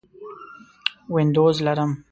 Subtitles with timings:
[1.13, 1.91] وینډوز لرم